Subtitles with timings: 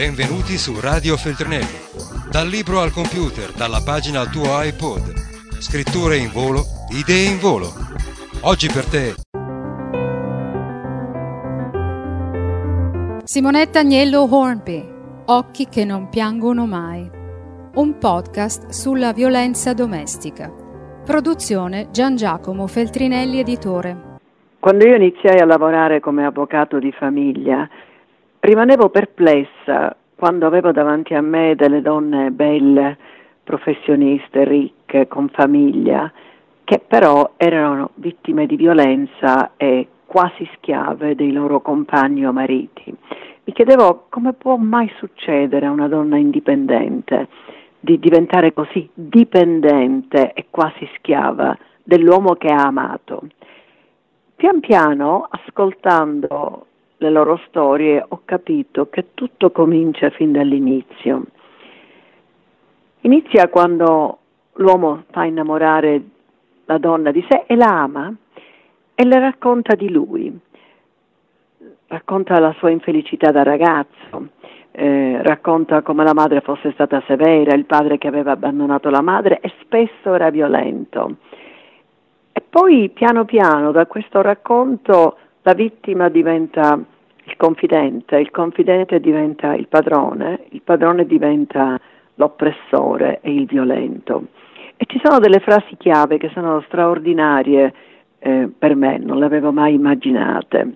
[0.00, 1.76] Benvenuti su Radio Feltrinelli.
[2.32, 5.12] Dal libro al computer, dalla pagina al tuo iPod.
[5.60, 7.68] Scritture in volo, idee in volo.
[8.48, 9.12] Oggi per te.
[13.24, 14.82] Simonetta Agnello Hornby,
[15.26, 17.06] Occhi che non piangono mai.
[17.74, 20.50] Un podcast sulla violenza domestica.
[21.04, 24.16] Produzione Gian Giacomo Feltrinelli Editore.
[24.60, 27.68] Quando io iniziai a lavorare come avvocato di famiglia,
[28.40, 32.98] rimanevo perplessa quando avevo davanti a me delle donne belle,
[33.42, 36.12] professioniste, ricche, con famiglia,
[36.64, 42.94] che però erano vittime di violenza e quasi schiave dei loro compagni o mariti.
[43.44, 47.28] Mi chiedevo come può mai succedere a una donna indipendente
[47.80, 53.22] di diventare così dipendente e quasi schiava dell'uomo che ha amato.
[54.36, 56.66] Pian piano, ascoltando
[57.00, 61.24] le loro storie, ho capito che tutto comincia fin dall'inizio.
[63.00, 64.18] Inizia quando
[64.54, 66.02] l'uomo fa innamorare
[66.66, 68.14] la donna di sé e la ama
[68.94, 70.38] e le racconta di lui,
[71.86, 74.28] racconta la sua infelicità da ragazzo,
[74.72, 79.40] eh, racconta come la madre fosse stata severa, il padre che aveva abbandonato la madre
[79.40, 81.16] e spesso era violento
[82.32, 86.78] e poi piano piano da questo racconto la vittima diventa
[87.24, 91.78] il confidente, il confidente diventa il padrone, il padrone diventa
[92.14, 94.26] l'oppressore e il violento.
[94.76, 97.72] E ci sono delle frasi chiave che sono straordinarie
[98.18, 100.72] eh, per me, non le avevo mai immaginate.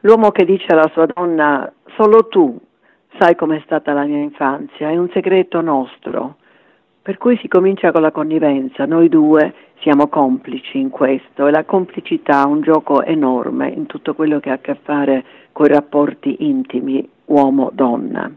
[0.00, 2.58] L'uomo che dice alla sua donna, solo tu
[3.18, 6.36] sai com'è stata la mia infanzia, è un segreto nostro.
[7.04, 11.64] Per cui si comincia con la connivenza, noi due siamo complici in questo e la
[11.64, 15.68] complicità è un gioco enorme in tutto quello che ha a che fare con i
[15.68, 18.34] rapporti intimi uomo-donna.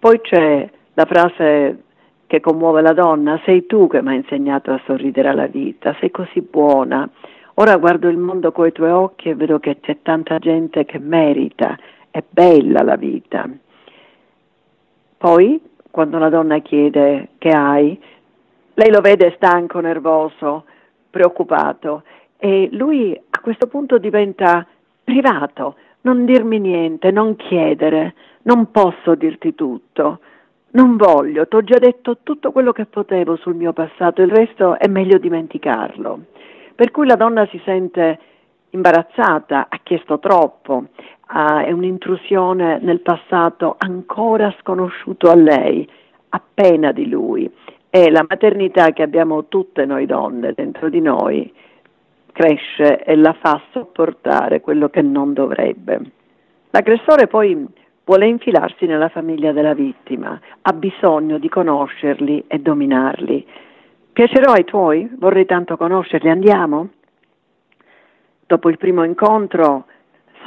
[0.00, 1.82] Poi c'è la frase
[2.26, 6.10] che commuove la donna, sei tu che mi hai insegnato a sorridere alla vita, sei
[6.10, 7.08] così buona.
[7.54, 11.78] Ora guardo il mondo coi tuoi occhi e vedo che c'è tanta gente che merita,
[12.10, 13.48] è bella la vita.
[15.16, 15.60] Poi
[15.98, 18.00] quando la donna chiede che hai,
[18.74, 20.62] lei lo vede stanco, nervoso,
[21.10, 22.04] preoccupato
[22.36, 24.64] e lui a questo punto diventa
[25.02, 30.20] privato, non dirmi niente, non chiedere, non posso dirti tutto,
[30.70, 34.78] non voglio, ti ho già detto tutto quello che potevo sul mio passato, il resto
[34.78, 36.26] è meglio dimenticarlo.
[36.76, 38.20] Per cui la donna si sente
[38.70, 40.84] imbarazzata, ha chiesto troppo,
[41.32, 45.88] uh, è un'intrusione nel passato ancora sconosciuto a lei,
[46.30, 47.50] appena di lui.
[47.90, 51.52] E la maternità che abbiamo tutte noi donne dentro di noi
[52.32, 56.00] cresce e la fa sopportare quello che non dovrebbe.
[56.70, 57.66] L'aggressore poi
[58.04, 63.46] vuole infilarsi nella famiglia della vittima, ha bisogno di conoscerli e dominarli.
[64.12, 65.10] Piacerò ai tuoi?
[65.18, 66.88] Vorrei tanto conoscerli, andiamo?
[68.46, 69.86] Dopo il primo incontro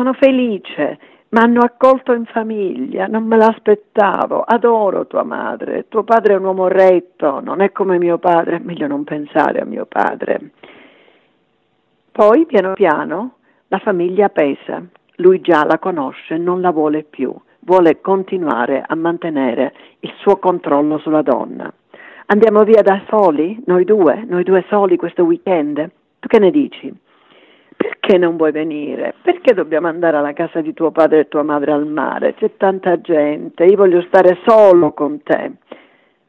[0.01, 0.97] sono felice,
[1.29, 6.45] mi hanno accolto in famiglia, non me l'aspettavo, adoro tua madre, tuo padre è un
[6.45, 10.53] uomo retto, non è come mio padre, meglio non pensare a mio padre.
[12.11, 13.35] Poi, piano piano,
[13.67, 14.81] la famiglia pesa,
[15.17, 20.97] lui già la conosce, non la vuole più, vuole continuare a mantenere il suo controllo
[20.97, 21.71] sulla donna.
[22.25, 25.91] Andiamo via da soli, noi due, noi due soli questo weekend?
[26.19, 26.91] Tu che ne dici?
[28.01, 29.13] Perché non vuoi venire?
[29.21, 32.33] Perché dobbiamo andare alla casa di tuo padre e tua madre al mare?
[32.33, 35.51] C'è tanta gente, io voglio stare solo con te.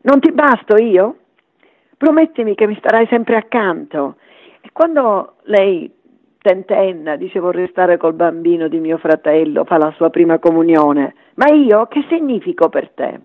[0.03, 1.16] Non ti basto io?
[1.97, 4.16] Promettimi che mi starai sempre accanto.
[4.61, 5.91] E quando lei
[6.43, 11.47] tentenna, dice vorrei stare col bambino di mio fratello, fa la sua prima comunione, ma
[11.55, 13.19] io che significo per te?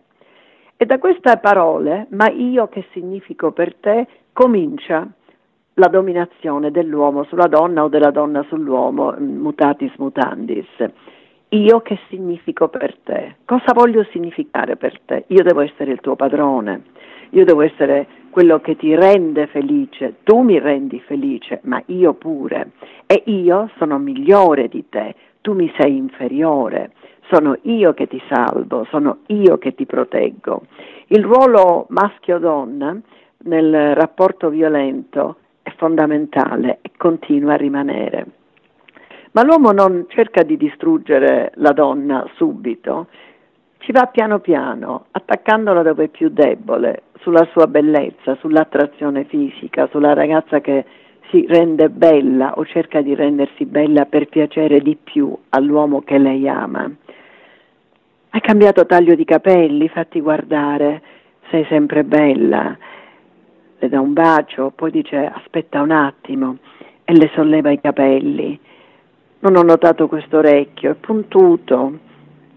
[0.78, 5.06] E da queste parole, ma io che significo per te, comincia
[5.80, 10.68] la dominazione dell'uomo sulla donna o della donna sull'uomo, mm, mutatis mutandis.
[11.50, 13.38] Io che significo per te?
[13.46, 15.26] Cosa voglio significare per te?
[15.28, 16.82] Io devo essere il tuo padrone,
[17.30, 22.72] io devo essere quello che ti rende felice, tu mi rendi felice, ma io pure.
[23.06, 26.92] E io sono migliore di te, tu mi sei inferiore,
[27.32, 30.64] sono io che ti salvo, sono io che ti proteggo.
[31.08, 33.00] Il ruolo maschio-donna
[33.44, 35.38] nel rapporto violento
[35.78, 38.26] fondamentale e continua a rimanere.
[39.32, 43.08] Ma l'uomo non cerca di distruggere la donna subito,
[43.80, 50.14] ci va piano piano, attaccandola dove è più debole, sulla sua bellezza, sull'attrazione fisica, sulla
[50.14, 50.84] ragazza che
[51.30, 56.48] si rende bella o cerca di rendersi bella per piacere di più all'uomo che lei
[56.48, 56.90] ama.
[58.30, 61.02] hai cambiato taglio di capelli, fatti guardare,
[61.50, 62.78] sei sempre bella.
[63.80, 66.58] Le dà un bacio, poi dice aspetta un attimo
[67.04, 68.60] e le solleva i capelli.
[69.40, 72.00] Non ho notato questo orecchio, è puntuto,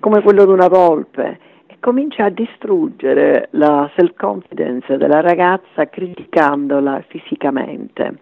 [0.00, 8.20] come quello di una volpe, e comincia a distruggere la self-confidence della ragazza criticandola fisicamente.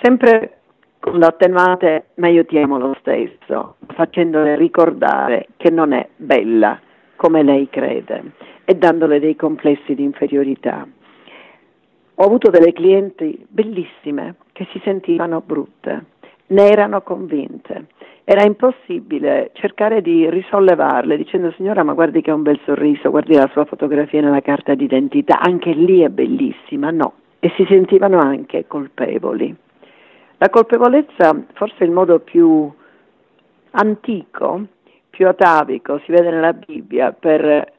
[0.00, 0.60] Sempre
[1.00, 6.78] con l'attenuante ma io ti amo lo stesso, facendole ricordare che non è bella
[7.16, 8.32] come lei crede
[8.64, 10.86] e dandole dei complessi di inferiorità.
[12.20, 16.04] Ho avuto delle clienti bellissime che si sentivano brutte,
[16.48, 17.86] ne erano convinte.
[18.24, 23.36] Era impossibile cercare di risollevarle dicendo signora ma guardi che ha un bel sorriso, guardi
[23.36, 27.14] la sua fotografia nella carta d'identità, anche lì è bellissima, no.
[27.38, 29.56] E si sentivano anche colpevoli.
[30.36, 32.70] La colpevolezza forse è il modo più
[33.70, 34.66] antico,
[35.08, 37.72] più atavico, si vede nella Bibbia, per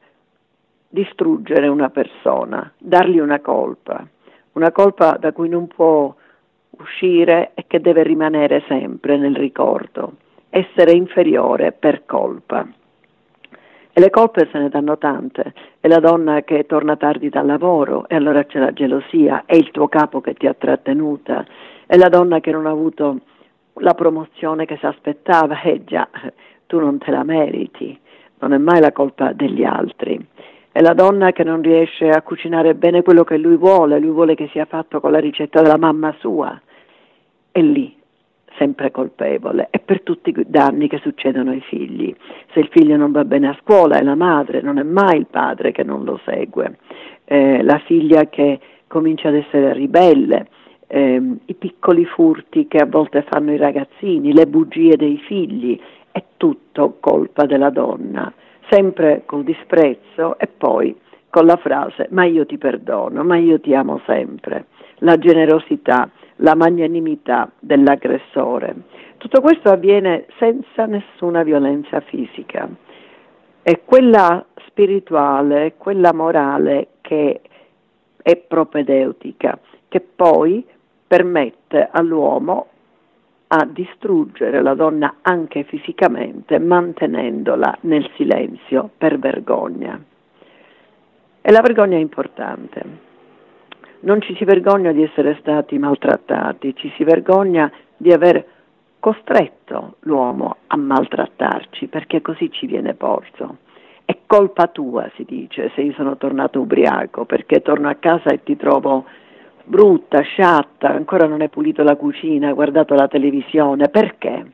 [0.88, 4.04] distruggere una persona, dargli una colpa,
[4.52, 6.14] una colpa da cui non può
[6.70, 10.14] uscire e che deve rimanere sempre nel ricordo,
[10.50, 12.66] essere inferiore per colpa.
[13.94, 15.52] E le colpe se ne danno tante.
[15.78, 19.70] È la donna che torna tardi dal lavoro e allora c'è la gelosia, è il
[19.70, 21.44] tuo capo che ti ha trattenuta,
[21.86, 23.20] è la donna che non ha avuto
[23.74, 26.08] la promozione che si aspettava, eh già,
[26.66, 27.98] tu non te la meriti,
[28.38, 30.18] non è mai la colpa degli altri.
[30.72, 34.34] È la donna che non riesce a cucinare bene quello che lui vuole, lui vuole
[34.34, 36.58] che sia fatto con la ricetta della mamma sua.
[37.50, 37.94] È lì,
[38.56, 42.14] sempre colpevole, e per tutti i danni che succedono ai figli.
[42.54, 45.26] Se il figlio non va bene a scuola è la madre, non è mai il
[45.26, 46.78] padre che non lo segue.
[47.26, 50.48] Eh, la figlia che comincia ad essere ribelle,
[50.86, 55.78] ehm, i piccoli furti che a volte fanno i ragazzini, le bugie dei figli,
[56.10, 58.32] è tutto colpa della donna,
[58.68, 60.98] sempre col disprezzo e poi
[61.28, 64.66] con la frase ma io ti perdono, ma io ti amo sempre,
[64.98, 68.74] la generosità, la magnanimità dell'aggressore.
[69.16, 72.68] Tutto questo avviene senza nessuna violenza fisica.
[73.62, 77.40] È quella spirituale, quella morale che
[78.20, 79.58] è propedeutica,
[79.88, 80.66] che poi
[81.06, 82.68] permette all'uomo
[83.54, 90.02] a distruggere la donna anche fisicamente, mantenendola nel silenzio per vergogna.
[91.42, 92.82] E la vergogna è importante.
[94.00, 98.42] Non ci si vergogna di essere stati maltrattati, ci si vergogna di aver
[98.98, 103.58] costretto l'uomo a maltrattarci, perché così ci viene porto.
[104.06, 108.42] È colpa tua, si dice, se io sono tornato ubriaco, perché torno a casa e
[108.42, 109.04] ti trovo
[109.72, 114.52] brutta, sciatta, ancora non è pulito la cucina, ha guardato la televisione, perché?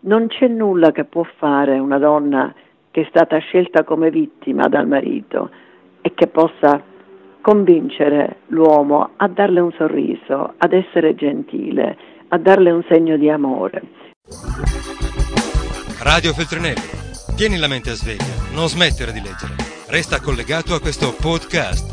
[0.00, 2.52] Non c'è nulla che può fare una donna
[2.90, 5.48] che è stata scelta come vittima dal marito
[6.00, 6.82] e che possa
[7.40, 11.96] convincere l'uomo a darle un sorriso, ad essere gentile,
[12.26, 13.80] a darle un segno di amore.
[16.02, 19.54] Radio Feltrinelli, tieni la mente a sveglia, non smettere di leggere.
[19.86, 21.92] Resta collegato a questo podcast